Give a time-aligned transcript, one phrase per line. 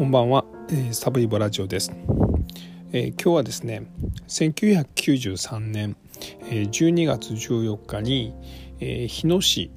[0.00, 1.92] こんばんは、えー、サブイボラジオです、
[2.90, 3.82] えー、今日はですね
[4.28, 5.94] 1993年、
[6.48, 8.32] えー、12月14日に、
[8.80, 9.70] え、日野市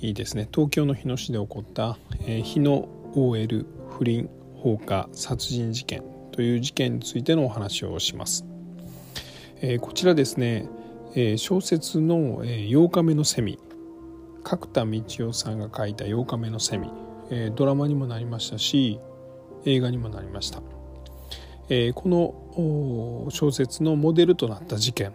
[0.00, 3.66] ですね東京の日野市で起こった、え、日野 OL
[3.98, 8.46] 不倫放火殺人事件という事件についてのお話をします、
[9.60, 10.68] え、こちらですね、
[11.16, 13.58] え、小説の、えー、8日目のセミ
[14.44, 16.88] 角田道夫さんが書いた8日目のセミ、
[17.32, 19.00] え、ドラマにもなりましたし
[19.64, 20.62] 映画にもなりました、
[21.68, 25.12] えー、この小説のモデルとなった事件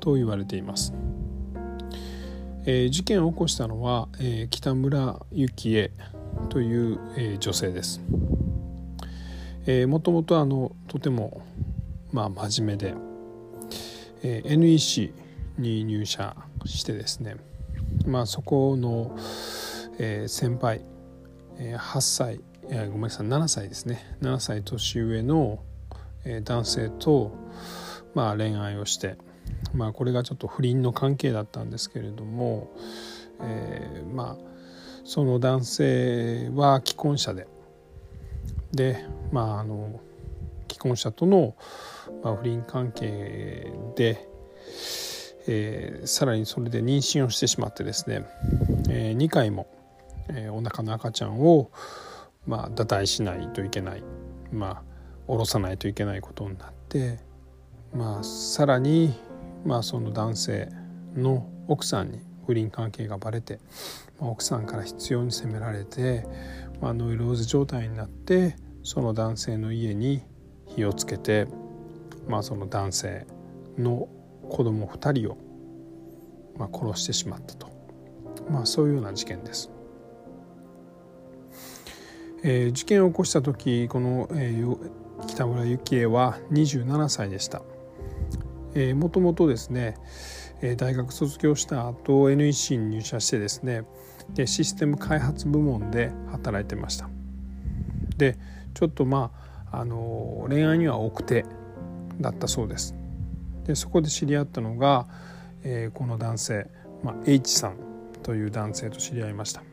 [0.00, 0.92] と言われています、
[2.64, 5.90] えー、事件を起こしたのは、えー、北村幸恵
[6.48, 8.00] という、えー、女性です、
[9.66, 11.42] えー、もともとあのとても
[12.12, 12.94] まあ真面目で、
[14.22, 15.12] えー、NEC
[15.58, 17.36] に入社してですね。
[18.06, 19.16] まあそこの、
[19.98, 20.82] えー、先輩、
[21.58, 23.26] えー、8歳えごめんなさい。
[23.26, 24.16] 7歳ですね。
[24.22, 25.60] 7歳年上の
[26.26, 27.32] え男性と、
[28.14, 29.16] まあ、恋愛をして、
[29.72, 32.70] まあ、これがちょっと不倫の関係だったんですけれども、
[33.40, 34.56] えー、まあ
[35.04, 37.46] その男性は既婚者で
[38.72, 40.00] でまああの
[40.68, 41.54] 既婚者との、
[42.24, 44.28] まあ、不倫関係で、
[45.46, 48.26] えー、さらにそれで妊娠をしてしまってですね、
[48.90, 49.68] えー、2回も、
[50.28, 51.70] えー、お腹の赤ちゃんを、
[52.46, 54.02] まあ、堕胎しないといけない、
[54.52, 54.82] まあ、
[55.26, 57.18] 下ろさないといけないことになって、
[57.92, 59.14] まあ、さらに、
[59.64, 60.68] まあ、その男性
[61.14, 63.58] の奥さんに不倫関係がバレて、
[64.20, 66.24] まあ、奥さんから必要に責められて、
[66.80, 70.22] まあ、ノイローゼ状態になってその男性の家に
[70.68, 71.48] 火をつけて、
[72.28, 73.26] まあ、その男性
[73.76, 74.08] の
[74.48, 75.38] 子供2人を、
[76.56, 77.68] まあ、殺してしまったと、
[78.48, 79.70] まあ、そういうような事件です。
[82.48, 87.60] えー、事件を起こした時この、えー、北村幸恵は27歳でした。
[88.74, 89.96] えー、もともとですね
[90.76, 93.82] 大学卒業した後 NEC に入社してですね
[94.34, 97.08] でシステム開発部門で働いてました。
[98.16, 98.38] で
[98.74, 99.32] ちょっとま
[99.72, 101.44] ああの恋愛には奥手
[102.20, 102.94] だったそうです。
[103.64, 105.08] でそこで知り合ったのが、
[105.64, 106.70] えー、この男性、
[107.02, 107.76] まあ、H さん
[108.22, 109.64] という男性と知り合いました。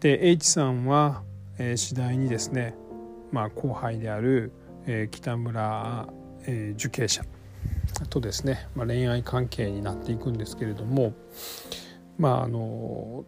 [0.00, 1.22] で H さんは、
[1.58, 2.74] えー、次第にですね、
[3.32, 4.52] まあ、後輩である、
[4.86, 6.08] えー、北村、
[6.46, 7.24] え、受刑者
[8.10, 11.14] とですね、まあ、恋愛関係になっていくんですけれども
[12.18, 13.24] まああの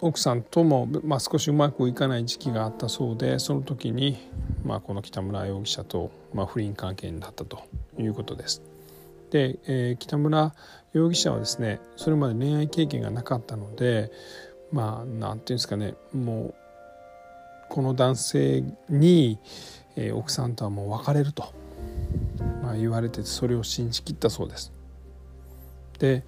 [0.00, 4.18] 奥さんとも、まあ、少しうまくいかない時期があったそうでその時に、
[4.64, 7.62] まあ、この北村容疑者と、まあ、不倫関係になったと
[7.98, 8.62] いうことです。
[9.30, 10.54] で、えー、北村
[10.92, 14.12] 容疑者はですねそれまで恋愛経験がなかったので
[14.70, 16.54] まあ何て言うんですかねもう
[17.68, 19.38] この男性に、
[19.96, 21.52] えー、奥さんとはもう別れると、
[22.62, 24.72] まあ、言われてそれを信じきったそうです。
[25.98, 26.24] で、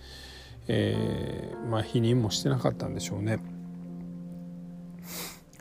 [0.67, 3.39] えー、まあ否認もしてなかったんでしょうね。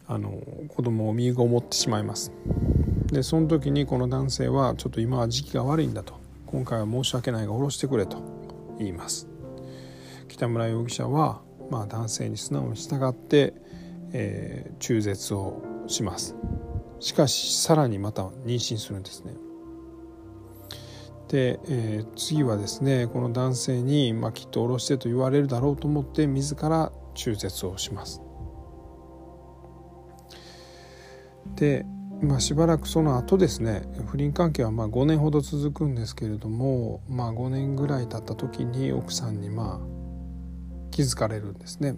[0.08, 2.32] あの子供を身ごもってしまいます。
[3.08, 8.18] でその時にこの男性はちょっと今は時期が悪いんだと今回は申し訳ないが下ろしてくれと
[8.78, 9.30] 言います
[10.28, 11.40] 北村容疑者は
[11.70, 13.54] まあ、男性に素直に従って、
[14.14, 16.36] えー、中絶をします。
[17.00, 19.34] しかしさらにまた妊娠するんですね。
[21.28, 28.22] で、えー、次はですねこの男性に、まあ、きっと下ろしてと言われるだろうと思って自ら中絶をします。
[31.56, 31.86] で、
[32.22, 41.96] まあ、しばらくその後ですね不倫関係はまあ5年ほど続くんですけれども、まあ、5年ぐらい経った時に奥さんにまあ気づかれるんですね。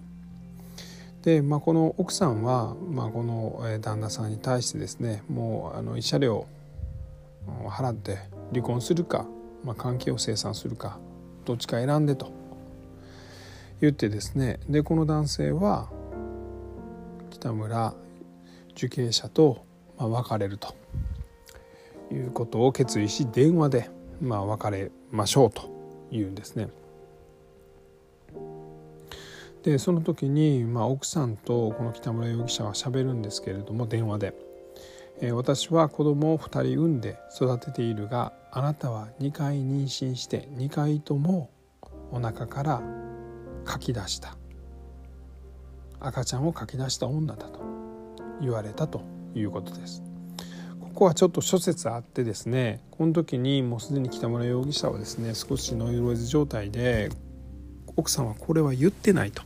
[1.23, 8.17] で、まあ、この奥さんは、まあ、この旦那さんに対してですねもうあの慰謝料を払って
[8.51, 9.25] 離婚するか、
[9.63, 10.99] まあ、関係を清算するか
[11.45, 12.31] どっちか選んでと
[13.81, 15.89] 言ってですねでこの男性は
[17.31, 17.93] 北村
[18.75, 19.65] 受刑者と、
[19.97, 20.73] 別れると
[22.09, 23.89] いうことを決意し電話で、
[24.21, 25.69] ま、別れましょうと
[26.09, 26.69] いうんですね。
[29.63, 34.33] でその時に、まあ、奥さんとこの北村容疑者はしゃべるんですけれども電話で、
[35.21, 41.49] えー、私は子供を2人産んで育てているがあなたは2回妊娠して2回とも
[42.11, 42.81] お腹から
[43.67, 44.35] 書き出した。
[45.99, 47.69] 赤ちゃんを書き出した女だと。
[48.41, 49.01] 言われたと
[49.35, 50.03] いうことです。
[50.79, 57.09] ここはちょっと諸説あってですねこの時にもうすでに北村容疑者はですね少しノイローゼ状態で
[57.95, 59.43] 奥さんはこれは言ってないと。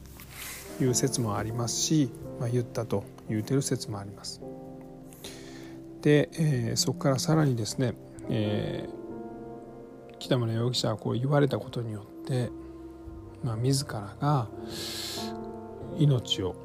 [0.84, 4.42] いう説もありますし、まあ、言ったと言うてる説もあります。
[6.02, 7.94] で、えー、そこからさらにですね、
[8.30, 12.50] えー、北村容疑者はこう言われたことによって、
[13.44, 14.50] まあ、自らが
[15.98, 16.56] 命を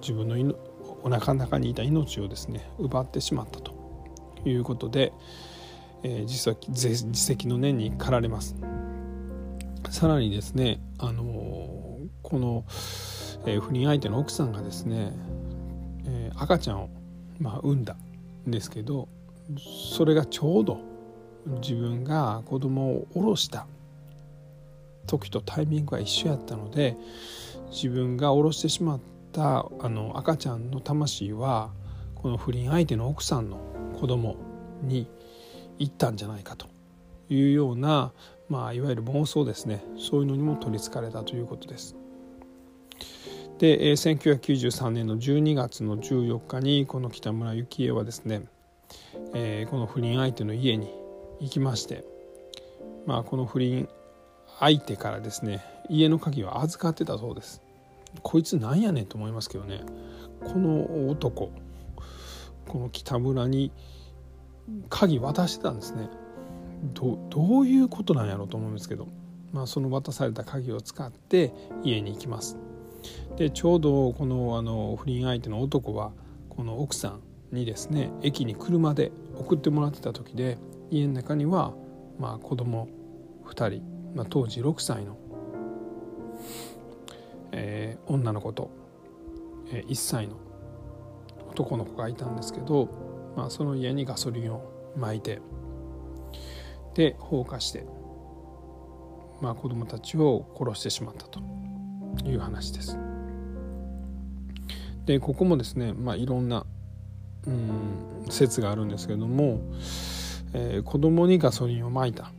[0.00, 0.54] 自分の
[1.02, 3.74] お腹の中にいた命をですね奪ってしまったと
[4.44, 5.12] いうことで、
[6.02, 8.56] えー、実は自責の念に駆られます。
[9.90, 12.64] さらにですね、あのー、この、
[13.46, 15.12] えー、不倫相手の奥さんがですね、
[16.04, 16.90] えー、赤ちゃんを、
[17.38, 17.96] まあ、産んだ
[18.46, 19.08] んですけど
[19.90, 20.80] それがちょうど
[21.60, 23.66] 自分が子供を下ろした
[25.06, 26.96] 時とタイミングが一緒やったので
[27.70, 29.00] 自分が下ろしてしまっ
[29.32, 31.70] たあの赤ちゃんの魂は
[32.16, 33.58] この不倫相手の奥さんの
[34.00, 34.36] 子供
[34.82, 35.06] に
[35.78, 36.66] 行ったんじゃないかと
[37.28, 38.12] いうような、
[38.48, 41.96] まあ、いわゆる妄想ですねそういうのにも取りつかれたということです。
[43.58, 48.42] で1993年の12月の14日にこの北村幸恵はですね、
[49.34, 50.92] えー、この不倫相手の家に
[51.40, 52.04] 行きまして、
[53.06, 53.88] まあ、この不倫
[54.58, 57.62] 相手からですね家の鍵を預かってたそうです。
[58.22, 59.80] こいつなんやねんと思いますけどね。
[60.44, 61.50] この男
[62.66, 63.72] この北村に
[64.88, 66.08] 鍵渡してたんですね。
[66.92, 69.08] どどういうことなんやろうと思うんですけど、
[69.52, 72.58] まあ、その渡された鍵を使って家に行きます。
[73.36, 76.12] でちょうどこのあの不倫相手の男は
[76.48, 77.20] この奥さん
[77.52, 80.58] にですね駅に車で送ってもらってた時で
[80.90, 81.74] 家の中には
[82.18, 82.88] まあ子供
[83.44, 83.82] 2人、
[84.14, 85.16] まあ、当時6歳の、
[87.52, 88.70] えー、女の子と、
[89.70, 90.36] えー、1歳の
[91.50, 92.88] 男の子がいたんですけど、
[93.36, 95.40] まあ、その家にガソリンをまいて
[96.94, 97.86] で放火して、
[99.40, 101.65] まあ、子供たちを殺してしまったと。
[102.24, 102.98] いう話です。
[105.04, 106.66] でここもですね、まあ、いろんな
[107.46, 109.60] うん説があるんですけども、
[110.52, 112.32] えー、子供にガソリンをまいた。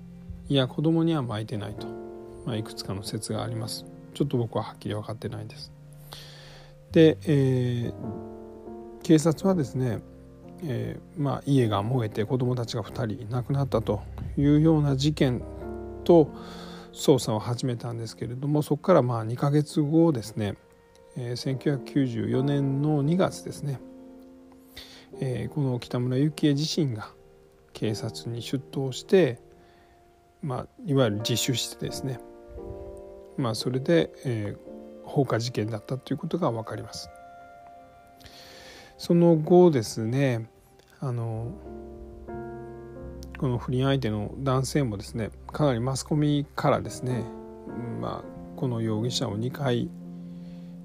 [0.50, 1.88] いや子供にはまいてないと、
[2.46, 3.86] まあ、いくつかの説があります。
[4.14, 5.72] ちょっと僕ははっきり分かってないです。
[6.92, 10.00] で、えー、警察はですね、
[10.64, 14.02] えー、まあ、家が燃えて子供たちが2人亡くなったと
[14.38, 15.44] いうような事件
[16.04, 16.32] と
[16.98, 20.56] 捜査を始めたんですけれどもそこからまあ2ヶ月後ですね、
[21.16, 23.80] えー、1994年の2月ですね、
[25.22, 27.10] えー、この北村幸恵自身が
[27.74, 29.40] 警察に出頭して、
[30.42, 32.20] まあ、いわゆる自首してですね、
[33.38, 37.10] まあ、それで、えー、放火事件だったということが分かります。
[38.98, 40.50] その後ですね
[41.00, 41.52] あの
[43.38, 47.24] この不倫相手の男性もですねかなりマスコミからですね、
[48.02, 49.90] まあ、この容疑者を2回、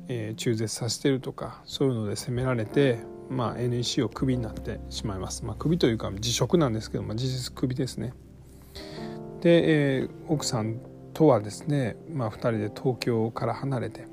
[0.09, 2.99] えー、中絶させてるとかそういうので責められて、
[3.31, 8.13] まあ、NEC をクビになってしまいます、まあ、クビというか辞職なんですけど、まあ、事実クビですね。
[9.41, 10.79] で、えー、奥さん
[11.15, 14.07] とはですね、まあ、2人で東京から離れて、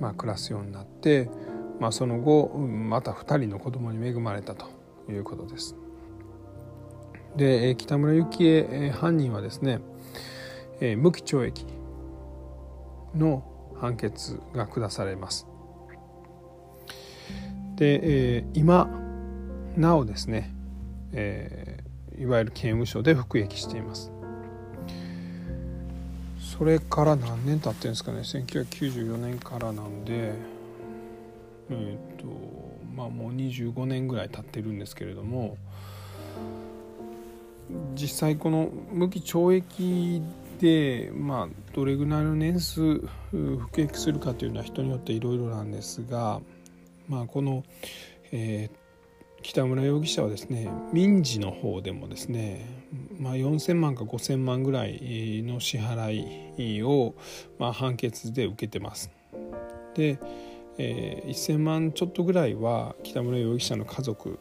[0.00, 1.30] まあ、暮らすようになって、
[1.78, 4.66] まあ、その後また2人の子供に恵まれたと
[5.10, 5.76] いうことです。
[7.36, 9.80] で北村幸恵犯人はですね
[10.96, 11.66] 無期懲役
[13.14, 13.44] の
[13.80, 15.46] 判決が下されます。
[17.76, 18.88] で今
[19.76, 20.54] なおですね
[22.18, 24.12] いわゆる刑務所で服役しています。
[26.38, 30.34] それから何年経ってるんですかね1994年からなんで
[31.68, 32.26] えっ、と
[32.94, 35.56] まあもう25年ぐらい経ってるんですけれども
[37.94, 40.22] 実際この無期懲役
[40.58, 42.98] で、まあ、どれぐらいの年数
[43.30, 46.40] 服役するかというのは人によっていろいろなんですが、
[47.08, 47.64] まあ、この、
[48.32, 52.66] えー、北村容疑者はですね民事の方でもですね、
[53.18, 57.14] まあ、4,000万か5,000万ぐらいの支払いを、
[57.58, 59.10] まあ、判決で受けてます。
[59.94, 60.18] で
[60.76, 64.38] えー、1,000万ちょっとぐらいは北村容疑者の家族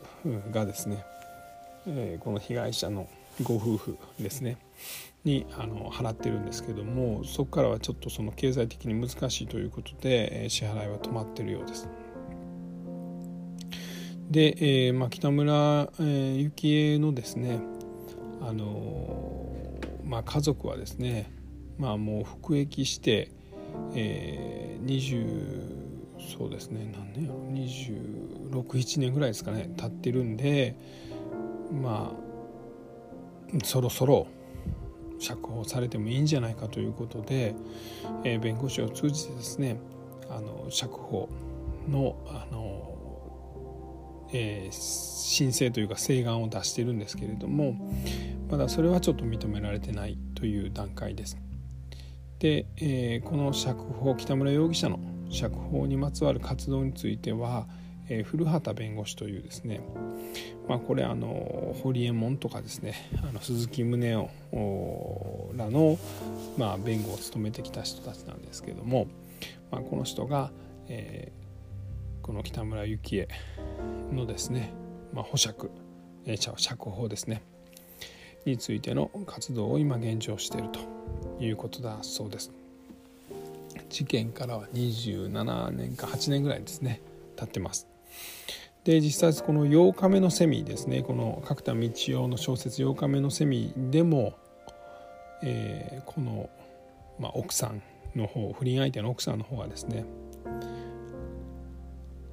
[0.51, 1.05] がですね
[1.87, 3.07] えー、この被害者の
[3.41, 4.57] ご夫婦ですね
[5.23, 11.87] にあの払ってるんですけどもそこからはちょっとその経済的に難しいということで、えー、支払いは止まってるようです。
[14.29, 15.53] で、えーまあ、北村、
[15.99, 17.59] えー、幸恵のですね
[18.41, 21.31] あのー、まあ、家族はですね、
[21.77, 23.31] まあ、もう服役して、
[23.93, 25.83] えー、20
[26.37, 27.39] そうですね何年やろ
[28.63, 30.75] 267年ぐらいですかね経ってるんで
[31.81, 34.27] まあそろそろ
[35.19, 37.55] 釈放されてもいいんじゃないかということで、
[38.23, 39.79] えー、弁護士を通じてですね
[40.29, 41.29] あの釈放
[41.89, 47.75] のあの、えー、申請というか請願を出してるんですけれども
[48.49, 51.37] まだそれはちょっと認められてないという段階です。
[52.39, 54.99] で、えー、この釈放北村容疑者の
[55.29, 57.67] 釈放にまつわる活動については、
[58.09, 59.79] えー、古畑弁護士というですね、
[60.67, 65.97] まあ、これあの堀江門とかですねあの鈴木宗男らの、
[66.57, 69.07] まあ、弁護を務めてきた人たちなんですけども、
[69.71, 70.51] まあ、この人が、
[70.87, 73.27] えー、この北村幸恵
[74.11, 74.73] のですね、
[75.11, 75.69] まあ、保釈、
[76.25, 77.43] えー、釈放ですね
[78.45, 80.79] についての活動を今現状していると
[81.43, 82.51] いうことだそうです。
[83.89, 87.01] 事件からは27年か8年ぐらいですね
[87.35, 87.87] 経ってます。
[88.83, 91.89] で実際この8日目のセミですねこの角田道
[92.23, 94.33] 夫の小説「8日目のセミ」でも、
[95.41, 96.49] えー、この、
[97.17, 97.81] まあ、奥さん
[98.15, 100.05] の方不倫相手の奥さんの方がですね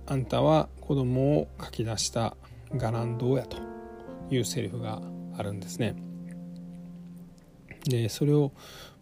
[0.07, 2.37] あんたは子供を書き出した
[2.73, 3.59] 伽藍堂やと
[4.29, 5.01] いうセリフが
[5.37, 5.95] あるんですね。
[7.85, 8.53] でそれを、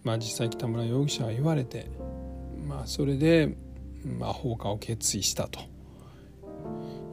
[0.04, 1.90] まあ、実際北村容疑者は言われて、
[2.66, 3.56] まあ、それで、
[4.04, 5.60] まあ、放火を決意したと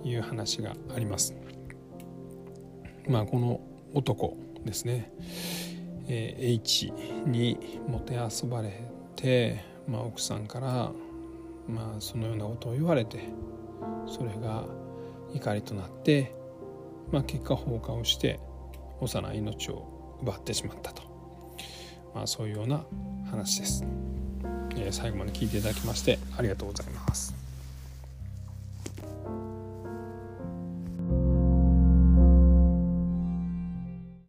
[0.06, 1.36] いう話があります。
[3.08, 3.60] まあ、この
[3.94, 5.12] 男ですね、
[6.08, 6.94] えー、H
[7.26, 8.82] にもてあそばれ
[9.16, 10.92] て、まあ、奥さんから、
[11.68, 13.20] まあ、そのようなことを言われて
[14.08, 14.66] それが
[15.34, 16.34] 怒りとなって、
[17.12, 18.40] まあ、結果放火をして
[19.02, 21.04] 幼い命を奪ってしまったと、
[22.14, 22.86] まあ、そういうような
[23.30, 23.86] 話です、
[24.78, 27.35] えー、最後まで聞いていただきましてありがとうございます。